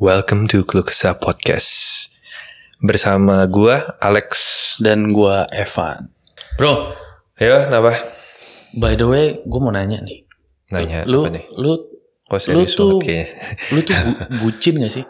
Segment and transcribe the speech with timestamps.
[0.00, 2.08] Welcome to Klukesa Podcast
[2.80, 4.28] Bersama gua Alex
[4.80, 6.08] dan gua Evan.
[6.56, 6.96] Bro,
[7.36, 7.92] Ya kenapa?
[8.72, 10.24] by the way, gua mau nanya nih.
[10.72, 11.44] Nanya Lu apa nih?
[11.52, 11.72] lu
[12.24, 13.26] Kok lu serius tuh kayaknya
[13.74, 15.04] lu tuh bu- bucin gak sih?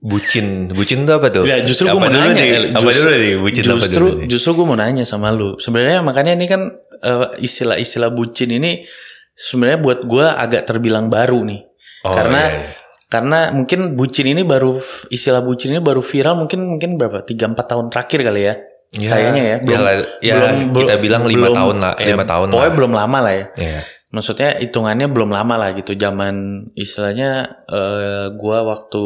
[0.00, 1.44] Bucin Bucin tuh apa tuh?
[1.46, 2.42] Ya justru apa gua mau dulu nanya.
[2.42, 2.48] nih?
[2.50, 3.34] eh, Apa justru- dulu nih?
[3.38, 4.26] Bucin apa justru, dulu nih?
[4.26, 5.54] Justru gua mau nanya sama lu.
[5.58, 6.62] Sebenarnya makanya ini kan
[6.98, 8.82] eh, istilah-istilah bucin ini
[9.30, 11.62] sebenarnya buat gua agak terbilang baru nih.
[12.02, 12.66] Oh, karena iya, iya.
[13.08, 14.76] Karena mungkin bucin ini baru
[15.08, 17.24] istilah bucin ini baru viral mungkin mungkin berapa?
[17.24, 18.54] 3 4 tahun terakhir kali ya.
[18.88, 19.56] Ya, Kayaknya ya.
[19.60, 19.94] Belum, lah,
[20.24, 22.76] ya, kita bilang lima tahun lah, ya, lima tahun Pokoknya lah.
[22.80, 23.46] belum lama lah ya.
[23.56, 23.80] Iya.
[24.08, 25.92] Maksudnya hitungannya belum lama lah gitu.
[25.92, 29.04] Zaman istilahnya eh gua waktu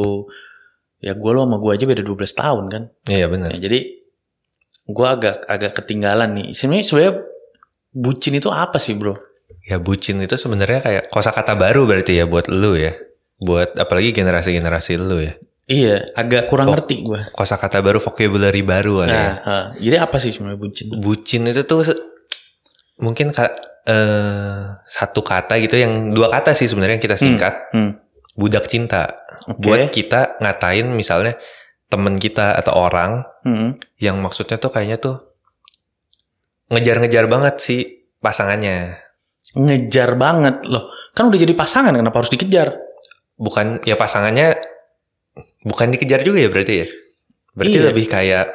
[1.03, 2.83] ya gua lo sama gua aja beda 12 tahun kan.
[3.11, 3.51] Iya benar.
[3.55, 3.79] Ya, jadi
[4.87, 6.47] gua agak agak ketinggalan nih.
[6.55, 7.15] Sebenarnya sebenarnya
[7.91, 9.19] bucin itu apa sih, Bro?
[9.67, 12.95] Ya bucin itu sebenarnya kayak kosakata baru berarti ya buat lu ya.
[13.43, 15.35] Buat apalagi generasi-generasi lu ya.
[15.67, 17.21] Iya, agak kurang Fok- ngerti gua.
[17.31, 19.19] Kosakata baru, vocabulary baru kali ya.
[19.19, 19.57] Nah, ha.
[19.75, 20.87] jadi apa sih sebenarnya bucin?
[20.95, 21.83] bucin itu tuh
[22.99, 27.99] mungkin ka- eh, satu kata gitu yang dua kata sih sebenarnya yang kita singkat Hmm.
[28.33, 29.11] budak cinta
[29.45, 29.59] Oke.
[29.61, 31.35] buat kita ngatain misalnya
[31.87, 33.71] temen kita atau orang Hmm.
[33.97, 35.17] yang maksudnya tuh kayaknya tuh
[36.69, 37.81] ngejar-ngejar banget sih
[38.19, 38.99] pasangannya
[39.53, 40.89] Ngejar banget loh.
[41.13, 42.73] Kan udah jadi pasangan kenapa harus dikejar?
[43.43, 44.55] Bukan ya pasangannya
[45.67, 46.87] bukan dikejar juga ya berarti ya?
[47.53, 47.87] Berarti Iya.
[47.91, 48.47] lebih kayak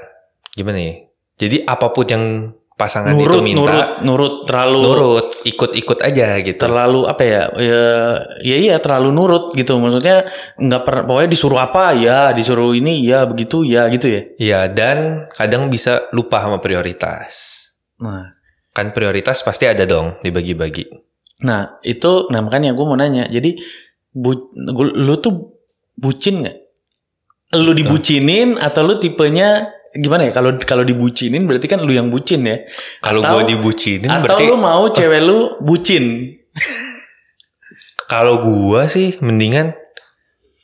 [0.55, 0.95] gimana ya?
[1.37, 2.25] Jadi apa pun yang
[2.73, 6.61] pasangan itu Nurut, minta nurut, nurut terlalu nurut ikut-ikut aja gitu.
[6.61, 7.43] terlalu apa ya?
[7.57, 7.85] Ya
[8.41, 9.77] ya iya terlalu nurut gitu.
[9.77, 14.21] Maksudnya nggak pernah pokoknya disuruh apa ya disuruh ini ya begitu ya gitu ya?
[14.37, 17.33] Iya, dan kadang bisa lupa sama prioritas.
[17.99, 18.33] nah.
[18.69, 20.85] Kan prioritas pasti ada dong dibagi-bagi.
[21.37, 23.25] nah itu nah makanya gue mau nanya.
[23.25, 23.57] Jadi
[24.17, 24.31] bu,
[24.67, 25.53] gua- lu tuh
[25.95, 26.57] bucin nggak
[27.55, 32.43] lu dibucinin atau lu tipenya gimana ya kalau kalau dibucinin berarti kan lu yang bucin
[32.43, 32.61] ya
[32.99, 36.33] Kalau Atau- gue dibucinin atau berarti lu mau cewek lu bucin
[38.05, 39.75] kalau gue sih mendingan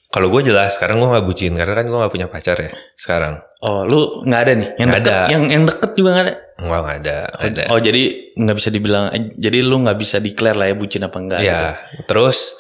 [0.10, 3.42] kalau gue jelas sekarang gue nggak bucin karena kan gue nggak punya pacar ya sekarang.
[3.60, 5.32] oh lu nggak ada nih yang Nggak deket ada.
[5.32, 7.64] yang yang deket juga nggak ada Enggak nggak ada, nggak ada.
[7.74, 8.04] Oh jadi
[8.38, 11.42] nggak bisa dibilang, jadi lu nggak bisa declare lah ya bucin apa enggak?
[11.42, 11.50] gitu.
[11.50, 11.74] ya,
[12.06, 12.54] terus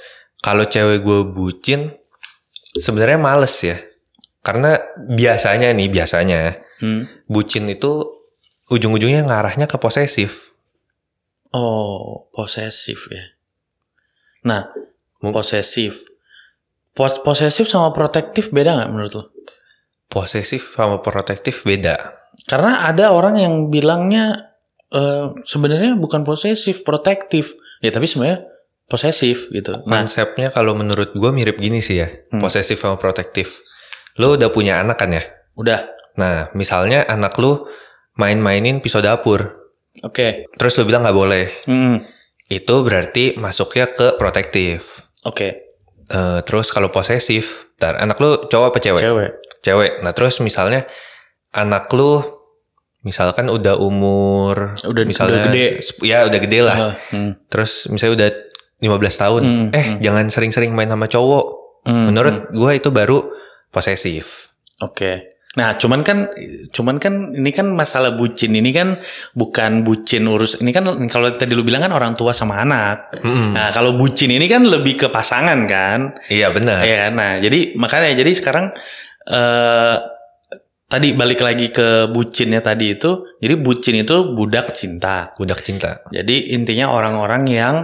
[0.43, 1.95] kalau cewek gue bucin
[2.75, 3.79] sebenarnya males ya.
[4.43, 7.07] Karena biasanya nih biasanya Hmm.
[7.31, 8.11] bucin itu
[8.67, 10.51] ujung-ujungnya ngarahnya ke posesif.
[11.55, 13.23] Oh posesif ya.
[14.43, 14.67] Nah
[15.23, 16.03] posesif,
[16.93, 19.23] Pos posesif sama protektif beda nggak menurut lo?
[20.11, 21.95] Posesif sama protektif beda.
[22.45, 24.53] Karena ada orang yang bilangnya
[24.91, 27.55] eh, sebenarnya bukan posesif, protektif.
[27.79, 28.45] Ya tapi sebenarnya
[28.85, 29.73] posesif gitu.
[29.85, 32.37] Nah, Konsepnya kalau menurut gue mirip gini sih ya, Hmm.
[32.37, 33.63] posesif sama protektif.
[34.15, 35.23] Lo udah punya anak kan ya?
[35.53, 37.65] udah, Nah, misalnya anak lu
[38.13, 39.49] main-mainin pisau dapur,
[39.99, 41.45] oke, terus lu bilang nggak boleh.
[41.65, 42.05] Hmm,
[42.45, 45.01] Itu berarti masuknya ke protektif.
[45.23, 45.47] oke,
[46.03, 49.01] Eh, terus kalau posesif, ntar anak lu cowok apa cewek?
[49.01, 49.91] cewek, Cewek.
[50.01, 50.83] Nah, terus misalnya
[51.51, 52.19] anak lu
[53.01, 55.65] misalkan udah umur Udah- misalnya udah gede.
[56.01, 56.77] Ya, udah gede lah.
[56.83, 58.29] Ah, hmm, Terus misalnya udah
[58.83, 59.41] 15 tahun.
[59.41, 59.97] Hmm, eh, hmm.
[60.03, 61.45] jangan sering-sering main sama cowok.
[61.87, 62.51] hmm, Menurut hmm.
[62.51, 63.17] gue itu baru
[63.71, 64.51] posesif.
[64.83, 65.33] Oke.
[65.53, 66.33] Nah, cuman kan
[66.73, 68.97] cuman kan ini kan masalah bucin ini kan
[69.37, 73.21] bukan bucin urus ini kan kalau tadi lu bilang kan orang tua sama anak.
[73.21, 73.53] Mm-mm.
[73.53, 76.17] Nah, kalau bucin ini kan lebih ke pasangan kan.
[76.25, 76.81] Iya benar.
[76.81, 77.11] Iya kan?
[77.13, 78.73] Nah, jadi makanya jadi sekarang
[79.29, 79.95] eh
[80.89, 83.37] tadi balik lagi ke bucinnya tadi itu.
[83.37, 85.37] Jadi bucin itu budak cinta.
[85.37, 86.01] Budak cinta.
[86.09, 87.75] Jadi intinya orang-orang yang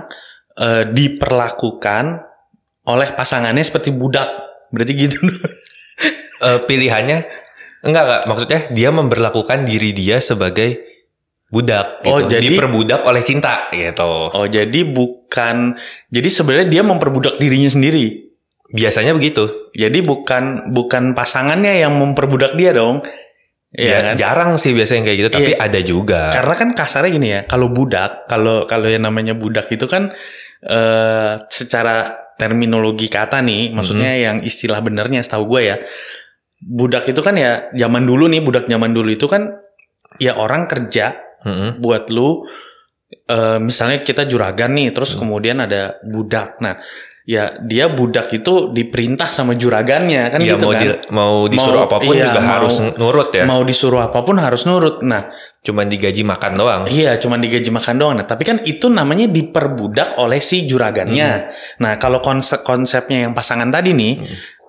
[0.59, 2.05] eh, diperlakukan
[2.85, 4.29] oleh pasangannya seperti budak.
[4.69, 5.19] Berarti gitu.
[6.39, 7.27] Eh, pilihannya
[7.83, 10.79] enggak enggak maksudnya dia memperlakukan diri dia sebagai
[11.51, 12.15] budak gitu.
[12.15, 14.31] Oh, jadi- diperbudak oleh cinta gitu.
[14.31, 15.75] Oh jadi bukan
[16.07, 18.31] jadi sebenarnya dia memperbudak dirinya sendiri.
[18.71, 19.51] Biasanya begitu.
[19.75, 23.03] Jadi bukan bukan pasangannya yang memperbudak dia dong.
[23.69, 24.15] Iya Ya, kan?
[24.15, 25.59] jarang sih biasanya kayak gitu, tapi Iya.
[25.59, 26.21] ada juga.
[26.33, 30.09] Karena kan kasarnya gini ya, kalau budak, kalau kalau yang namanya budak itu kan
[30.63, 34.25] eh secara terminologi kata nih, maksudnya Mm-hmm.
[34.27, 35.77] yang istilah benernya setahu gue ya.
[36.59, 39.59] Budak itu kan ya zaman dulu nih, budak zaman dulu itu kan
[40.19, 41.15] ya orang kerja
[41.47, 41.79] Mm-mm.
[41.79, 42.43] buat lu
[43.31, 46.75] eh, misalnya kita juragan nih terus kemudian ada budak nah
[47.29, 51.75] ya dia budak itu diperintah sama juragannya kan Ya, gitu mau kan di- mau disuruh
[51.75, 53.43] Mau- apa pun iya, juga mau- harus nurut ya.
[53.45, 55.29] mau disuruh apa pun harus nurut nah
[55.59, 56.81] Cuman digaji makan doang.
[56.87, 61.51] iya cuman digaji makan doang nah tapi kan itu namanya diperbudak oleh si juragannya Hmm.
[61.77, 64.13] nah kalau konsep konsepnya yang pasangan tadi nih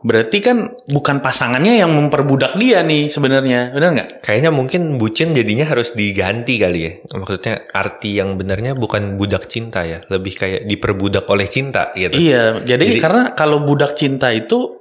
[0.00, 4.10] berarti kan bukan pasangannya yang memperbudak dia nih sebenarnya, benar nggak?
[4.24, 6.92] Kayaknya mungkin bucin jadinya harus diganti kali ya.
[7.20, 12.16] Maksudnya arti yang benarnya bukan budak cinta ya, lebih kayak diperbudak oleh cinta gitu.
[12.16, 14.80] Iya, jadi, Jadi- karena kalau budak cinta itu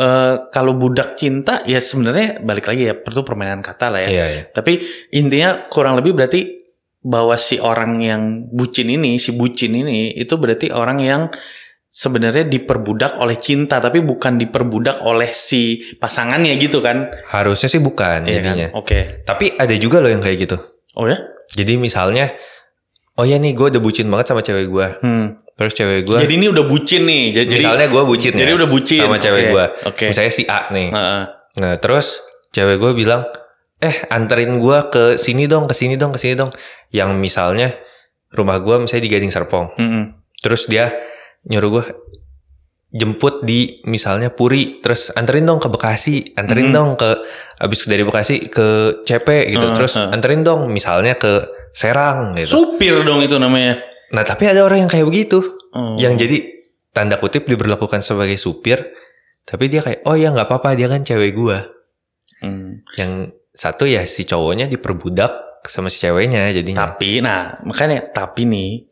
[0.00, 4.08] eh kalau budak cinta ya sebenarnya balik lagi ya itu permainan kata lah ya.
[4.08, 4.42] Iya, iya.
[4.48, 4.80] Tapi
[5.12, 6.60] intinya kurang lebih berarti
[7.04, 11.22] bahwa si orang yang bucin ini, si bucin ini itu berarti orang yang
[11.90, 17.10] sebenarnya diperbudak oleh cinta tapi bukan diperbudak oleh si pasangannya gitu kan.
[17.28, 18.34] Harusnya sih bukan Iya kan?
[18.38, 18.66] jadinya.
[18.78, 19.26] Oke.
[19.26, 20.56] Tapi ada juga loh yang kayak gitu.
[20.94, 21.18] Oh ya?
[21.50, 22.30] Jadi misalnya,
[23.18, 24.88] oh ya nih gue udah bucin banget sama cewek gue.
[25.02, 25.26] Hmm.
[25.58, 27.24] Terus cewek gue, Jadi ini udah bucin nih.
[27.36, 29.64] Jadi misalnya gue bucin jadi ya, udah bucin sama cewek Oke, gue.
[29.92, 30.04] Oke.
[30.08, 30.88] Misalnya si A nih.
[30.88, 31.22] Heeh.
[31.60, 32.22] Nah terus
[32.54, 33.28] cewek gue bilang,
[33.82, 36.48] eh anterin gue ke sini dong, ke sini dong, ke sini dong.
[36.94, 37.68] Yang misalnya
[38.32, 39.76] rumah gue misalnya di Gading Serpong.
[39.76, 40.04] Mm-mm.
[40.40, 40.88] Terus dia
[41.46, 41.84] nyuruh gue
[42.90, 46.74] jemput di misalnya Puri, terus anterin dong ke Bekasi, anterin Hmm.
[46.74, 47.10] dong ke
[47.62, 50.10] abis dari Bekasi ke CP gitu, Uh, terus uh.
[50.10, 52.50] anterin dong misalnya ke Serang gitu.
[52.50, 53.78] Supir dong itu namanya.
[54.10, 55.38] Nah tapi ada orang yang kayak begitu,
[55.70, 55.94] Oh.
[56.02, 56.42] yang jadi
[56.90, 58.90] tanda kutip diberlakukan sebagai supir,
[59.46, 61.62] tapi dia kayak oh ya nggak apa-apa dia kan cewek gua.
[62.42, 62.82] Hmm.
[62.98, 66.90] Yang satu ya si cowoknya diperbudak sama si ceweknya jadinya.
[66.90, 68.89] Tapi, nah makanya tapi nih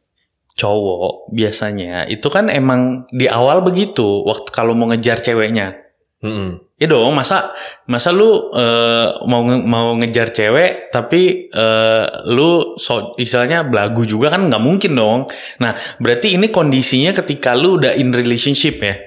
[0.58, 5.86] cowok biasanya itu kan emang di awal begitu waktu kalau mau ngejar ceweknya.
[6.18, 6.66] Mm-mm.
[6.82, 7.54] Ya dong, masa
[7.86, 14.34] masa lu eh, mau nge- mau ngejar cewek tapi eh, lu so, istilahnya belagu juga
[14.34, 15.20] kan nggak mungkin dong.
[15.62, 18.98] Nah, berarti ini kondisinya ketika lu udah in relationship ya.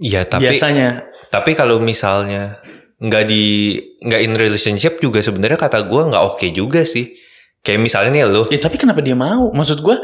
[0.00, 1.04] Iya tapi biasanya.
[1.28, 2.56] tapi kalau misalnya
[2.96, 7.12] nggak di nggak in relationship juga sebenarnya kata gua nggak oke juga sih.
[7.60, 9.52] Kayak misalnya nih lu, Ya tapi kenapa dia mau?
[9.52, 10.00] Maksud gua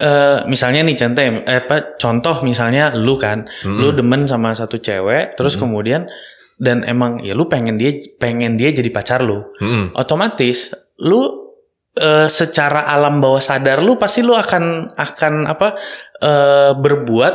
[0.00, 3.76] eh misalnya nih contoh eh, apa contoh misalnya lu kan Mm-mm.
[3.76, 6.08] lu demen sama satu cewek terus kemudian
[6.56, 9.92] dan emang ya lu pengen dia pengen dia jadi pacar lu Mm-mm.
[9.92, 10.72] otomatis
[11.04, 11.52] lu
[11.96, 15.76] eh, secara alam bawah sadar lu pasti lu akan akan apa
[16.20, 17.34] eh, berbuat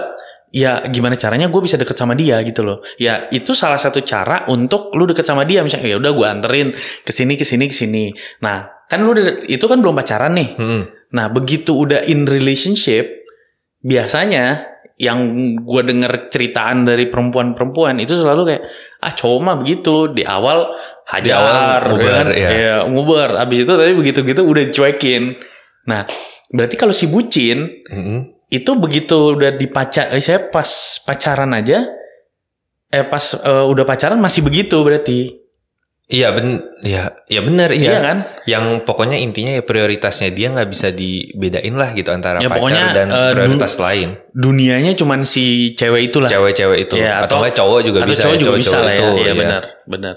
[0.56, 4.48] ya gimana caranya gue bisa deket sama dia gitu loh ya itu salah satu cara
[4.48, 6.68] untuk lu deket sama dia misalnya ya udah gue anterin
[7.04, 8.10] ke sini ke sini ke sini
[8.40, 9.12] nah kan lu
[9.52, 10.82] itu kan belum pacaran nih Mm-mm.
[11.14, 13.26] Nah, begitu udah in relationship,
[13.86, 15.20] biasanya yang
[15.60, 18.64] gue denger ceritaan dari perempuan-perempuan itu selalu kayak
[19.04, 20.72] ah cowok mah begitu di awal
[21.12, 21.56] hajar, Di awal
[21.92, 22.50] ngubar, ya, ya.
[22.56, 23.30] ya, ngubar.
[23.36, 25.36] Abis itu tapi begitu-gitu udah dicuekin.
[25.92, 26.08] Nah,
[26.56, 28.48] berarti kalau si bucin Mm-mm.
[28.48, 31.92] itu begitu udah dipacar, eh, saya pas pacaran aja,
[32.88, 35.44] eh pas eh, udah pacaran masih begitu berarti,
[36.06, 38.00] Iya ben, ya, ya benar iya, iya.
[38.00, 38.18] kan?
[38.46, 42.84] Yang pokoknya intinya ya prioritasnya dia nggak bisa dibedain lah gitu antara Ya, pacar pokoknya,
[42.94, 44.10] dan eh, prioritas lain.
[44.30, 46.30] Dunianya cuman si cewek itulah.
[46.30, 48.94] Cewek-cewek itu Ya, atau nggak cowok juga Atau bisa cowok ya, juga bisa cowok-cowok lah
[48.94, 49.02] ya.
[49.02, 49.34] itu, Iya ya.
[49.34, 50.16] benar, benar.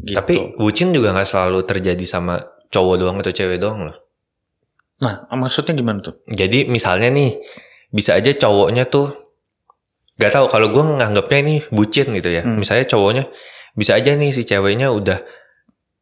[0.00, 0.16] Gitu.
[0.20, 2.34] Tapi bucin juga nggak selalu terjadi sama
[2.68, 3.96] cowok doang atau cewek doang loh.
[5.00, 6.20] nah, maksudnya gimana tuh?
[6.28, 7.40] Jadi misalnya nih
[7.88, 9.29] bisa aja cowoknya tuh
[10.20, 12.44] gak tahu kalau gue nganggapnya ini bucin gitu ya.
[12.44, 12.60] Hmm.
[12.60, 13.24] Misalnya cowoknya
[13.72, 15.18] bisa aja nih si ceweknya udah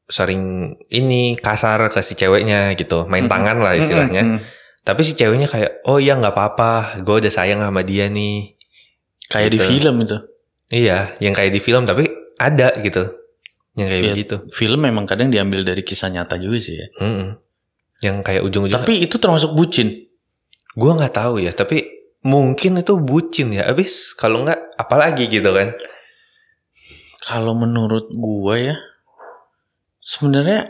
[0.04, 0.40] sering
[0.88, 3.30] ini kasar ke si ceweknya gitu, main Mhm.
[3.30, 4.22] tangan lah istilahnya.
[4.24, 4.56] Mm-mm, mm.
[4.80, 8.56] Tapi si ceweknya kayak oh ya nggak apa-apa, gue udah sayang sama dia nih.
[9.28, 9.68] Kayak di Gitu.
[9.68, 10.16] film itu.
[10.68, 13.04] Iya, yang kayak di film tapi ada gitu,
[13.76, 14.12] yang kayak Iya.
[14.16, 14.36] begitu.
[14.48, 16.88] Film memang kadang diambil dari kisah nyata juga sih ya.
[16.98, 17.36] Mm-mm.
[18.00, 18.80] Yang kayak ujung-ujung.
[18.80, 20.08] Tapi itu termasuk bucin.
[20.72, 23.68] gue nggak tahu ya, tapi mungkin itu bucin ya.
[23.70, 25.74] Abis kalau nggak apalagi gitu kan.
[27.22, 28.76] Kalau menurut gua ya,
[30.00, 30.64] sebenarnya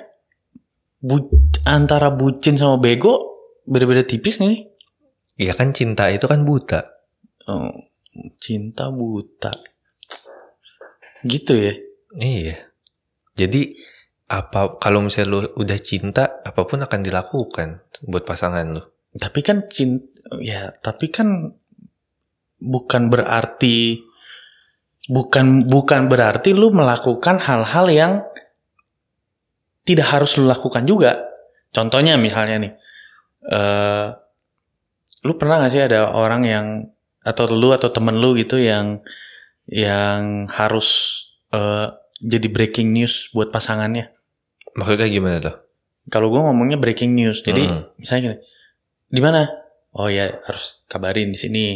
[0.98, 1.30] bu-
[1.62, 4.66] antara bucin sama bego beda-beda tipis nih.
[5.38, 6.82] Iya kan cinta itu kan buta.
[7.46, 7.70] Oh,
[8.42, 9.54] cinta buta.
[11.22, 11.72] Gitu ya.
[12.18, 12.56] Iya.
[13.38, 13.78] Jadi
[14.28, 17.68] apa kalau misalnya lu udah cinta, apa pun akan dilakukan
[18.04, 18.82] buat pasangan lu.
[19.18, 20.06] Tapi kan cinta,
[20.38, 21.50] ya tapi kan
[22.58, 24.02] bukan berarti
[25.10, 28.12] bukan bukan berarti lu melakukan hal-hal yang
[29.82, 31.24] tidak harus lu lakukan juga.
[31.72, 32.72] Contohnya misalnya nih,
[33.48, 34.06] eh
[35.26, 36.66] lu pernah gak sih ada orang yang
[37.24, 39.02] atau lu atau temen lu gitu yang
[39.66, 41.20] yang harus
[41.52, 41.88] eh,
[42.20, 44.12] jadi breaking news buat pasangannya?
[44.76, 45.56] Maksudnya gimana tuh?
[46.08, 47.84] Kalau gue ngomongnya breaking news, jadi Hmm.
[48.00, 48.36] misalnya gini,
[49.08, 49.48] di mana?
[49.92, 51.66] Oh ya harus kabarin di sini.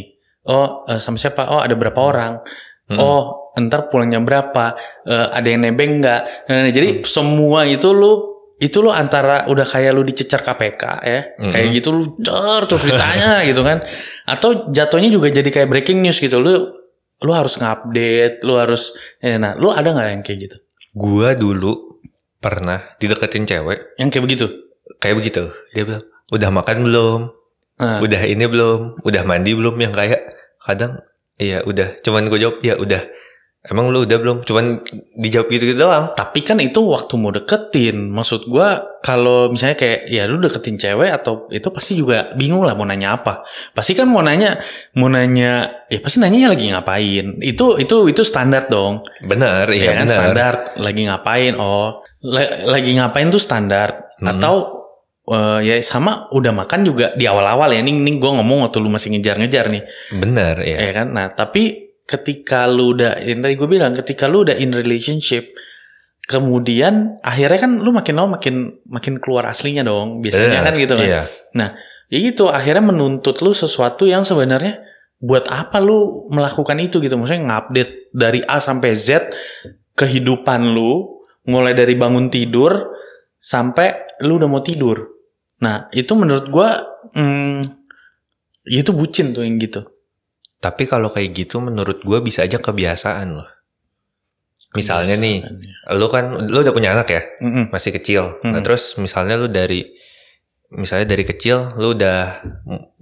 [0.45, 1.49] Oh eh, sama siapa?
[1.49, 2.39] Oh ada berapa orang?
[2.87, 2.97] Hmm.
[2.97, 3.23] Oh
[3.55, 4.77] ntar pulangnya berapa?
[5.03, 6.21] Eh, ada yang nebeng nggak?
[6.47, 7.03] Nah, jadi Hmm.
[7.03, 11.51] semua itu lu itu lu antara udah kayak lu dicecer KPK ya, Hmm.
[11.51, 13.83] kayak gitu lu cer terus ditanya gitu kan?
[14.23, 16.69] Atau jatuhnya juga jadi kayak breaking news gitu lu
[17.19, 20.57] lu harus ngupdate, lu harus ya, nah, lu ada nggak yang kayak gitu?
[20.93, 21.97] Gua dulu
[22.37, 24.45] pernah dideketin cewek Yang kayak begitu?
[24.99, 25.43] kayak begitu.
[25.71, 27.19] Dia bilang, "Udah makan belum?
[27.77, 28.99] Nah, Udah ini belum?
[28.99, 30.21] Udah mandi belum?" Yang kayak
[30.59, 30.97] kadang
[31.37, 32.01] iya udah.
[32.01, 33.03] Cuman gue jawab, "Iya udah."
[33.63, 34.43] Emang lu udah belum?
[34.43, 34.83] Cuman
[35.15, 36.11] dijawab gitu-gitu doang.
[36.11, 38.11] Tapi kan itu waktu mau deketin.
[38.11, 42.75] Maksud gua kalau misalnya kayak ya lu deketin cewek atau itu pasti juga bingung lah
[42.75, 43.39] mau nanya apa.
[43.71, 44.59] Pasti kan mau nanya
[44.99, 47.39] mau nanya ya pasti nanya lagi ngapain.
[47.39, 48.99] Itu itu itu standar dong.
[49.23, 50.17] Bener, ya iya kan bener.
[50.19, 54.27] standar lagi ngapain oh la- lagi ngapain tuh standar Hmm.
[54.27, 54.82] atau
[55.29, 57.79] eh, ya sama udah makan juga di awal-awal ya.
[57.79, 59.83] Nih nih gue ngomong waktu lu masih ngejar-ngejar nih.
[60.17, 60.89] Bener, iya.
[60.89, 61.07] ya kan?
[61.15, 65.47] Nah tapi ketika lu udah yang tadi gue bilang ketika lu udah in relationship
[66.27, 70.19] kemudian akhirnya kan lu makin lama makin makin keluar aslinya dong.
[70.19, 71.07] Biasanya Bener, kan gitu kan.
[71.07, 71.23] Iya.
[72.11, 74.83] ya gitu akhirnya menuntut lu sesuatu yang sebenarnya
[75.23, 77.15] buat apa lu melakukan itu gitu.
[77.15, 79.31] Maksudnya ngupdate dari A sampai Z
[79.95, 82.95] kehidupan lu mulai dari bangun tidur
[83.35, 85.12] sampai lu udah mau tidur
[85.63, 86.83] nah itu menurut gua
[87.15, 87.63] hmm,
[88.67, 89.87] ya itu bucin tuh yang gitu
[90.59, 93.43] Tapi kalau kayak gitu menurut gue bisa aja kebiasaan loh.
[94.79, 95.43] Misalnya nih,
[95.99, 97.67] lu kan lu udah punya anak ya, Mm-mm.
[97.67, 98.39] masih kecil.
[98.47, 98.63] Nah Mhm.
[98.63, 99.83] terus misalnya lu dari
[100.71, 102.41] misalnya dari kecil lu udah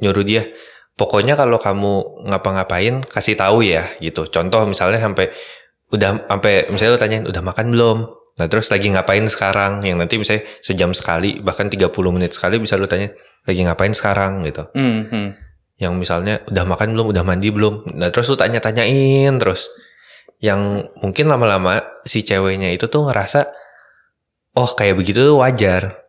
[0.01, 0.49] nyuruh dia,
[0.97, 4.25] pokoknya kalau kamu ngapa-ngapain kasih tahu ya gitu.
[4.25, 5.29] Contoh misalnya sampai
[5.93, 7.97] udah sampai misalnya lu tanyain udah makan belum?
[8.41, 9.85] Nah terus lagi ngapain sekarang?
[9.85, 13.13] Yang nanti misalnya sejam sekali bahkan 30 menit sekali bisa lu tanya
[13.45, 14.65] lagi ngapain sekarang gitu.
[14.73, 15.37] Mhm.
[15.77, 17.93] Yang misalnya udah makan belum, udah mandi belum.
[18.01, 19.69] Nah terus lu tanya-tanyain terus.
[20.41, 23.45] Yang mungkin lama-lama si ceweknya itu tuh ngerasa,
[24.57, 26.01] oh kayak begitu tuh wajar.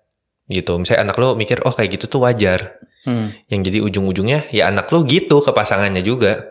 [0.48, 0.72] Gitu.
[0.80, 2.80] Misalnya anak lo mikir, oh kayak gitu tuh wajar.
[3.04, 3.28] Hmm.
[3.52, 6.48] Yang jadi ujung-ujungnya ya anak lo gitu ke pasangannya juga.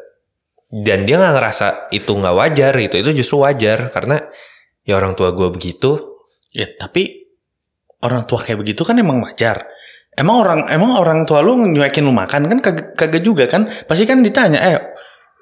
[0.70, 2.96] Dan dia nggak ngerasa itu nggak wajar gitu.
[3.02, 3.90] Itu justru wajar.
[3.90, 4.22] Karena
[4.84, 6.20] ya orang tua gue begitu.
[6.52, 7.28] Ya tapi
[8.02, 9.66] orang tua kayak begitu kan emang wajar.
[10.12, 13.72] Emang orang emang orang tua lu nyuekin lu makan kan kagak, kagak juga kan?
[13.88, 14.76] Pasti kan ditanya, eh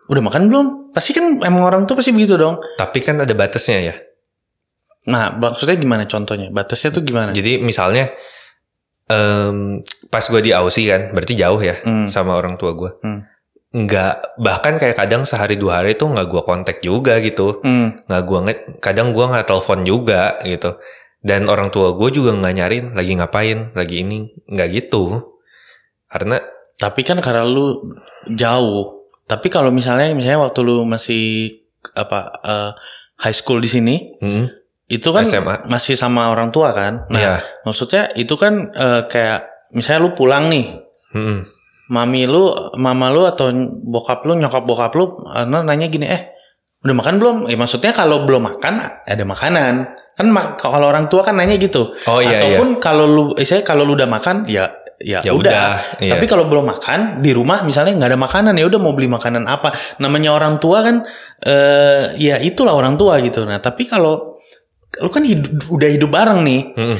[0.09, 0.65] udah makan belum?
[0.93, 2.61] Pasti kan emang orang tua pasti begitu dong.
[2.77, 3.95] Tapi kan ada batasnya ya.
[5.09, 6.53] Nah maksudnya gimana contohnya?
[6.53, 7.33] Batasnya tuh gimana?
[7.33, 8.13] Jadi misalnya
[9.09, 9.81] em,
[10.13, 12.05] pas gue di Aussie kan, berarti jauh ya Hmm.
[12.05, 12.91] sama orang tua gue.
[13.01, 13.25] Hmm.
[13.69, 17.61] Nggak bahkan kayak kadang sehari dua hari tuh nggak gue kontak juga gitu.
[17.61, 17.93] Hmm.
[18.09, 18.39] Nggak gue
[18.81, 20.81] kadang gue nggak telepon juga gitu.
[21.19, 25.35] Dan orang tua gue juga nggak nyariin lagi ngapain, lagi ini nggak gitu.
[26.09, 26.41] Karena
[26.79, 27.93] Tapi kan karena lu
[28.31, 29.05] jauh.
[29.27, 31.53] Tapi kalau misalnya misalnya waktu lu masih
[31.93, 32.71] apa eh,
[33.19, 34.45] high school di sini, hmm,
[34.89, 35.69] itu kan SMA.
[35.69, 37.05] masih sama orang tua kan?
[37.11, 37.35] Nah, ya,
[37.67, 40.65] maksudnya itu kan eh, kayak misalnya lu pulang nih,
[41.13, 41.39] hmm,
[41.89, 43.49] mami lu, mama lu atau
[43.83, 46.21] bokap lu, nyokap bokap lu eh, nanya gini, "Eh,
[46.85, 49.73] udah makan belum?" Ya maksudnya kalau belum makan ada makanan.
[50.13, 51.95] Kan mak- kalau orang tua kan nanya gitu.
[52.05, 54.67] oh iya iya, Ataupun kalau lu eh, saya kalau lu udah makan ya
[54.99, 55.39] ya, ya udah.
[55.39, 55.71] udah.
[56.03, 56.11] iya.
[56.11, 59.47] Tapi kalau belum makan di rumah misalnya nggak ada makanan ya udah mau beli makanan
[59.47, 59.71] apa?
[60.03, 61.07] Namanya orang tua kan
[61.39, 63.47] eh ya itulah orang tua gitu.
[63.47, 64.35] Nah, tapi kalau
[64.99, 66.61] lu kan hidup, udah hidup bareng nih.
[66.75, 66.97] Mm-mm.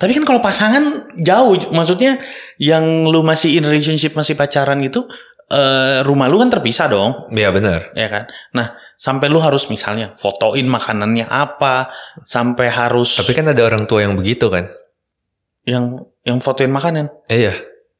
[0.00, 0.80] Tapi kan kalau pasangan
[1.14, 2.16] jauh maksudnya
[2.56, 5.04] yang lu masih in relationship masih pacaran gitu
[5.46, 7.90] eh rumah lu kan terpisah dong, Iya benar.
[7.92, 8.24] ya kan?
[8.50, 11.90] Nah, sampai lu harus misalnya fotoin makanannya apa,
[12.22, 14.70] sampai harus Tapi kan ada orang tua yang begitu kan.
[15.62, 17.54] yang yang fotoin makanan Eh, iya.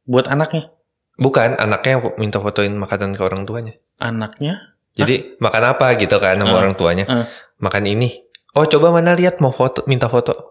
[0.05, 0.71] buat anaknya.
[1.19, 3.75] Bukan anaknya yang minta fotoin makanan ke orang tuanya.
[3.99, 7.05] Anaknya Jadi makan apa gitu kan sama Ah, orang tuanya.
[7.05, 7.27] ah.
[7.59, 8.25] Makan ini.
[8.55, 10.50] Oh coba mana lihat mau foto minta foto.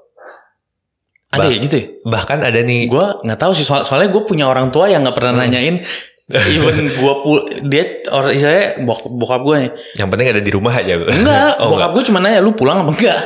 [1.29, 1.85] Ada Bah- ya gitu ya?
[2.03, 2.89] Bahkan ada nih.
[2.89, 5.41] Gue nggak tahu sih soal soalnya gue punya orang tua yang nggak pernah Hmm.
[5.45, 5.77] nanyain.
[6.29, 9.71] Even gue pul dia orang saya bok, bokap gue nih.
[9.97, 10.93] Yang penting ada di rumah aja.
[10.93, 13.19] Enggak, oh, bokap gue cuma nanya lu pulang apa enggak?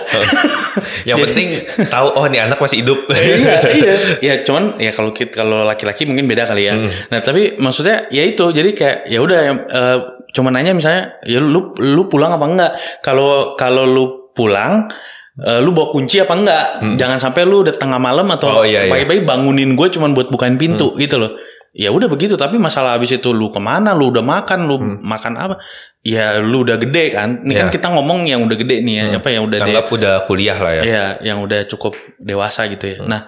[1.11, 1.47] Yang penting
[1.85, 3.03] tahu oh nih anak masih hidup.
[3.11, 3.93] iya, iya.
[4.23, 6.79] Ya cuman ya kalau kita kalau laki-laki mungkin beda kali ya.
[6.79, 6.87] Hmm.
[7.11, 8.47] Nah, tapi maksudnya ya itu.
[8.49, 9.97] Jadi kayak ya udah eh,
[10.31, 12.71] cuma nanya misalnya ya lu lu pulang apa enggak?
[13.03, 14.87] Kalau kalau lu pulang
[15.35, 16.65] eh, lu bawa kunci apa enggak?
[16.95, 18.35] Jangan sampai lu udah tengah malam Hmm.
[18.35, 18.91] atau Oh, iya, iya.
[18.91, 21.33] pagi-pagi bangunin gue cuman buat bukain pintu gitu loh.
[21.73, 25.33] Ya udah begitu, tapi masalah habis itu lu ke mana, lu udah makan, lu makan
[25.35, 25.55] apa?
[25.99, 27.41] Ya lu udah gede kan.
[27.41, 27.59] Ini Hmm.
[27.59, 27.73] kan Ya.
[27.73, 30.69] kita ngomong yang udah gede nih ya, apa yang udah de- Anggap udah kuliah lah
[30.71, 30.83] ya.
[30.83, 32.97] Iya, yang udah cukup dewasa gitu ya.
[33.01, 33.09] Hmm.
[33.09, 33.21] Nah,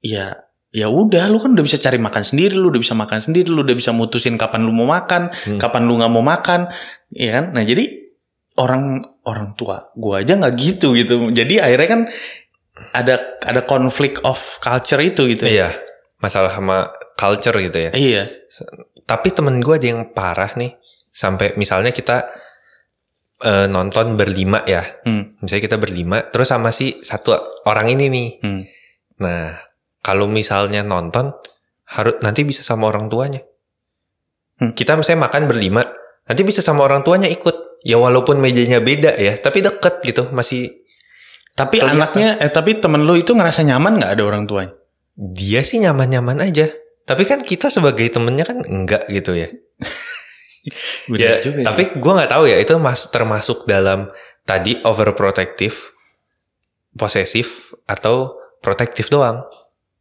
[0.00, 0.24] ya
[0.74, 3.62] ya udah lu kan udah bisa cari makan sendiri, lu udah bisa makan sendiri, lu
[3.62, 5.62] udah bisa mutusin kapan lu mau makan, Hmm.
[5.62, 6.66] kapan lu nggak mau makan,
[7.08, 7.54] ya kan?
[7.54, 8.03] Nah, jadi
[8.54, 11.30] orang orang tua gua aja nggak gitu gitu.
[11.34, 12.00] Jadi akhirnya kan
[12.94, 15.46] ada ada konflik of culture itu gitu.
[15.46, 15.50] ya.
[15.50, 15.68] Iya.
[16.18, 17.90] Masalah sama culture gitu ya.
[17.94, 18.24] Iya.
[19.04, 20.74] Tapi temen gue ada yang parah nih.
[21.14, 22.26] Sampai misalnya kita
[23.44, 24.82] eh, nonton berlima ya.
[25.06, 25.38] Hmm.
[25.38, 27.34] Misalnya kita berlima, terus sama si satu
[27.68, 28.28] orang ini nih.
[28.42, 28.62] Hmm.
[29.22, 29.54] Nah,
[30.02, 31.30] kalau misalnya nonton
[31.94, 33.44] harus nanti bisa sama orang tuanya.
[34.58, 34.72] Hmm.
[34.72, 35.82] Kita misalnya makan berlima,
[36.26, 37.56] nanti bisa sama orang tuanya ikut.
[37.84, 40.80] Ya walaupun mejanya beda ya, tapi deket gitu, masih
[41.54, 42.02] Tapi Kelihatan.
[42.02, 44.74] anaknya, eh tapi temen lu itu ngerasa nyaman nggak ada orang tuanya?
[45.14, 46.70] dia sih nyaman-nyaman aja.
[47.04, 49.48] Tapi kan kita sebagai temennya kan enggak gitu ya.
[51.12, 51.66] ya, juga sih.
[51.66, 54.08] tapi gua nggak tahu ya itu mas termasuk dalam
[54.48, 55.76] tadi overprotective,
[56.96, 59.44] posesif atau protektif doang.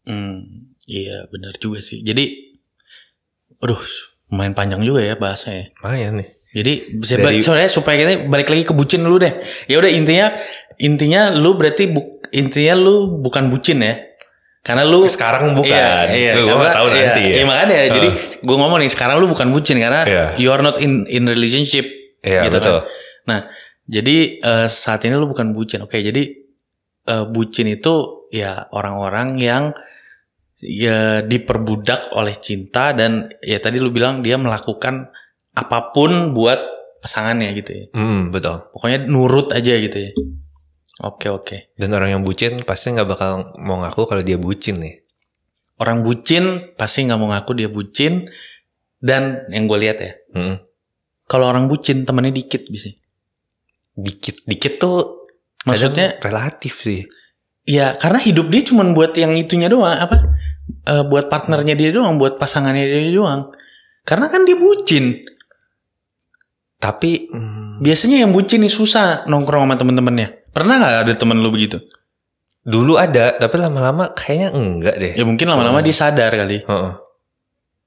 [0.07, 1.99] Hmm, iya benar juga sih.
[2.03, 2.55] Jadi,
[3.59, 3.79] aduh,
[4.31, 5.75] lumayan panjang juga ya bahasanya.
[5.83, 6.29] Lumayan nih.
[6.53, 9.33] Jadi Dari- soalnya supaya kita balik lagi ke bucin dulu deh.
[9.65, 10.37] Ya udah intinya
[10.77, 13.97] intinya lu berarti bu, intinya lu bukan bucin ya.
[14.63, 15.67] Karena lu Sekarang bukan.
[16.13, 17.35] Iya, iya, Gue nggak tahu iya, nanti ya.
[17.35, 18.07] Iya, makanya jadi
[18.39, 20.25] gue ngomong nih sekarang lu bukan bucin karena Iya.
[20.39, 21.83] you are not in in relationship.
[22.23, 22.79] Iya gitu betul.
[22.79, 22.87] kan.
[23.27, 23.39] Nah,
[23.89, 25.83] jadi eh, saat ini lu bukan bucin.
[25.83, 26.23] Oke, jadi
[27.03, 29.63] eh, bucin itu ya orang-orang yang
[30.63, 35.11] ya diperbudak oleh cinta dan ya tadi lu bilang dia melakukan
[35.53, 36.59] apa pun buat
[37.01, 37.85] pasangannya gitu ya.
[37.93, 38.69] Hmm, betul.
[38.73, 40.11] Pokoknya nurut aja gitu ya.
[41.03, 41.73] Oke, oke.
[41.75, 45.01] Dan orang yang bucin pasti nggak bakal mau ngaku kalau dia bucin nih.
[45.81, 48.29] Orang bucin pasti nggak mau ngaku dia bucin
[49.03, 50.55] dan yang gue lihat ya, Hmm.
[51.27, 52.87] kalau orang bucin temannya dikit bisa.
[53.99, 55.23] Dikit, dikit tuh
[55.63, 57.07] Maksudnya relatif sih.
[57.63, 60.35] Ya karena hidup dia cuma buat yang itunya doang apa?
[60.83, 63.55] Eh, buat partnernya dia doang, buat pasangannya dia doang.
[64.03, 65.23] Karena kan dia bucin.
[66.83, 70.51] Tapi hmm, Biasanya yang bucin nih susah nongkrong sama temen-temennya.
[70.51, 71.79] Pernah nggak ada temen lu begitu?
[72.63, 75.13] dulu ada, tapi lama-lama kayaknya enggak deh.
[75.19, 76.63] Ya mungkin lama-lama dia sadar kali.
[76.63, 76.93] Heeh.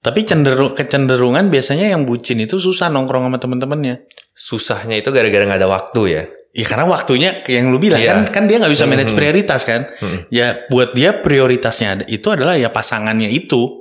[0.05, 4.05] Tapi cenderung kecenderungan biasanya yang bucin itu susah nongkrong sama temen-temennya.
[4.37, 6.23] Susahnya itu gara-gara nggak ada waktu ya.
[6.53, 8.13] Ya karena waktunya yang lu bilang Iya.
[8.13, 9.89] kan kan dia nggak bisa manage prioritas kan.
[9.89, 10.19] Mhm.
[10.29, 13.81] Ya buat dia prioritasnya itu adalah ya pasangannya itu.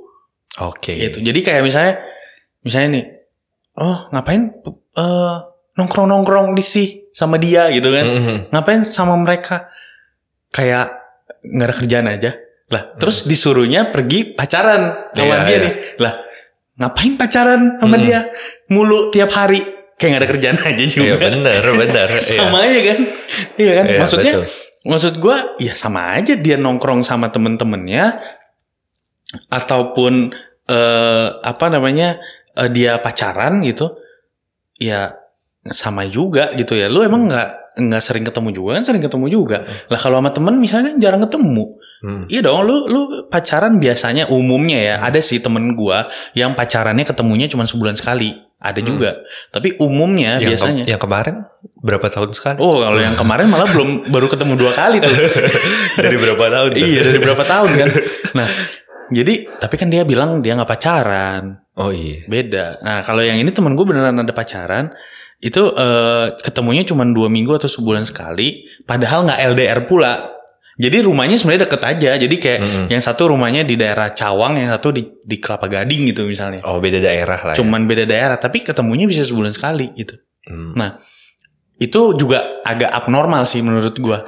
[0.64, 0.96] Oke.
[0.96, 1.20] Gitu.
[1.20, 1.94] Jadi kayak misalnya
[2.64, 3.06] misalnya nih,
[3.76, 4.52] oh ngapain
[4.96, 5.36] eh,
[5.76, 8.06] nongkrong-nongkrong di sih sama dia gitu kan?
[8.06, 8.36] Mhm.
[8.52, 9.68] Ngapain sama mereka?
[10.50, 10.96] Kayak
[11.44, 12.32] nggak ada kerjaan aja.
[12.66, 15.60] Lah, terus disuruhnya pergi pacaran sama Iya, dia iya.
[15.62, 15.74] nih.
[16.02, 16.14] Lah,
[16.76, 18.04] ngapain pacaran sama Hmm.
[18.04, 18.20] dia?
[18.68, 19.62] Mulu tiap hari
[19.96, 21.28] kayak nggak ada kerjaan aja Iya juga.
[21.30, 22.08] bener, bener.
[22.24, 23.00] sama aja kan?
[23.56, 23.86] Iya kan?
[23.86, 24.46] Iya, Maksudnya betul.
[24.86, 28.22] maksud gua ya sama aja dia nongkrong sama temen-temennya
[29.50, 30.32] ataupun
[30.66, 32.18] eh, apa namanya
[32.56, 33.96] eh, dia pacaran gitu
[34.76, 35.16] ya
[35.64, 39.58] sama juga gitu ya lu emang nggak nggak sering ketemu juga kan sering ketemu juga
[39.86, 41.66] lah kalau sama temen misalnya kan jarang ketemu
[41.96, 42.28] Hmm.
[42.28, 47.48] iya dong lu lu pacaran biasanya umumnya ya ada sih temen gua yang pacarannya ketemunya
[47.48, 48.88] cuma sebulan sekali ada Hmm.
[48.88, 51.36] juga tapi umumnya Yang, ke- biasanya yang kemarin
[51.78, 52.58] berapa tahun sekali?
[52.58, 55.10] Oh kalau yang kemarin malah belum baru ketemu dua kali tuh.
[55.98, 56.68] Dari berapa tahun?
[56.72, 56.80] tuh?
[56.80, 57.90] iya dari berapa tahun kan.
[58.38, 58.48] Nah
[59.08, 62.24] jadi tapi kan dia bilang dia nggak pacaran Oh iya.
[62.26, 62.80] beda.
[62.80, 64.96] Nah kalau yang ini temen gue beneran ada pacaran
[65.44, 68.64] itu eh, ketemunya cuma dua minggu atau sebulan sekali.
[68.88, 70.32] Padahal nggak LDR pula.
[70.76, 72.12] Jadi rumahnya sebenarnya deket aja.
[72.20, 72.86] Jadi kayak Mm-mm.
[72.92, 76.60] yang satu rumahnya di daerah Cawang, yang satu di di Kelapa Gading gitu misalnya.
[76.68, 77.54] Oh beda daerah lah.
[77.56, 77.60] ya.
[77.60, 80.16] Cuman beda daerah tapi ketemunya bisa sebulan sekali gitu.
[80.48, 80.76] Hmm.
[80.76, 81.00] Nah
[81.76, 84.24] itu juga agak abnormal sih menurut gua.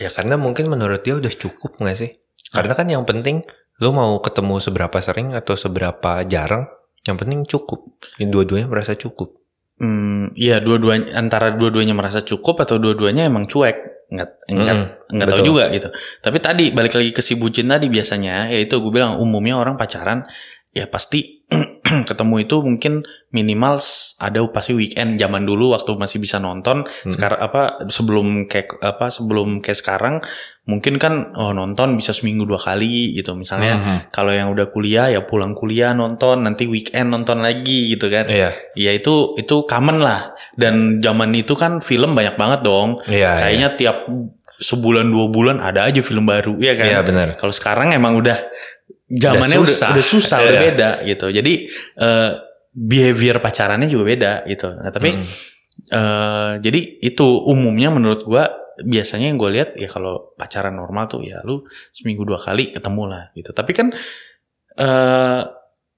[0.00, 2.10] Ya karena mungkin menurut dia udah cukup gak sih?
[2.52, 3.44] Karena kan yang penting
[3.82, 6.70] lu mau ketemu seberapa sering atau seberapa jarang,
[7.02, 7.82] yang penting cukup.
[8.22, 9.42] Ini dua-duanya merasa cukup.
[9.82, 14.06] Hmm, iya dua-duanya antara dua-duanya merasa cukup atau dua-duanya emang cuek.
[14.12, 15.88] Enggak enggak Mm-mm, enggak tahu juga gitu.
[16.22, 20.28] Tapi tadi balik lagi ke si bucin tadi biasanya yaitu gue bilang umumnya orang pacaran
[20.70, 21.41] ya pasti
[22.08, 23.76] ketemu itu mungkin minimal
[24.16, 29.60] ada pasti weekend zaman dulu waktu masih bisa nonton sekarang apa sebelum kayak apa sebelum
[29.60, 30.14] kayak sekarang
[30.62, 33.96] mungkin kan oh nonton bisa seminggu dua kali gitu misalnya Mhm.
[34.10, 38.52] kalau yang udah kuliah ya pulang kuliah nonton nanti weekend nonton lagi gitu kan Iya.
[38.72, 43.36] ya itu itu common lah dan zaman itu kan film banyak banget dong Iya.
[43.38, 43.96] kayaknya tiap
[44.54, 47.28] sebulan dua bulan ada aja film baru ya kan Iya benar.
[47.34, 48.38] kalau sekarang emang udah
[49.12, 49.88] zamannya Udah udah susah.
[49.92, 50.60] udah susah udah Iya.
[50.62, 51.52] beda gitu jadi
[51.98, 52.30] eh,
[52.72, 55.24] behavior pacarannya juga beda gitu nah tapi Mm.
[55.90, 58.48] eh, jadi itu umumnya menurut gua
[58.78, 61.60] biasanya yang gue lihat ya kalau pacaran normal tuh ya lu
[61.92, 63.92] seminggu dua kali ketemu lah gitu tapi kan
[64.74, 65.40] eh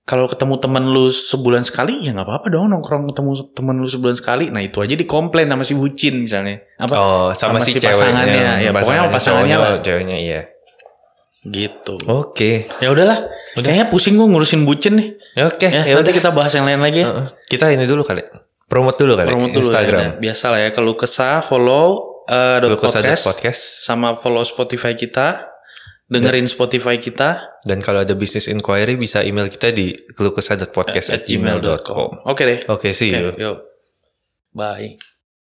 [0.04, 4.16] kalau ketemu temen lu sebulan sekali ya nggak apa-apa dong nongkrong ketemu temen lu sebulan
[4.18, 7.80] sekali nah itu aja dikomplain sama si bucin misalnya apa Oh sama, sama si, si
[7.80, 8.04] ceweknya.
[8.12, 8.42] pasangannya.
[8.60, 9.80] Ya, pokoknya sama pasangannya cowoknya, lah.
[9.80, 10.40] Ceweknya iya.
[11.44, 12.66] Gitu Oke.
[12.80, 13.20] ya udahlah
[13.54, 13.62] Udah.
[13.62, 15.66] kayaknya pusing gue ngurusin bucin nih Ya, Oke.
[15.66, 17.02] ya, ya nanti kita bahas yang lain lagi.
[17.02, 17.26] Heeh.
[17.50, 18.22] Kita ini dulu kali.
[18.70, 19.98] Promote dulu kali Promote dulu Instagram.
[19.98, 20.06] ya.
[20.06, 20.70] Nah, Biasa lah ya.
[20.70, 21.86] Kalau kesah follow
[22.30, 23.60] uh, dot podcast, podcast.
[23.82, 25.50] sama follow Spotify kita.
[26.04, 32.28] Dengerin Spotify kita Dan kalau ada business inquiry bisa email kita di keluhkesah.podcast at gmail.com.
[32.28, 32.58] Oke deh.
[32.70, 33.50] Oke, see Oke, you.
[33.50, 33.56] yuk.
[34.52, 35.13] Bye.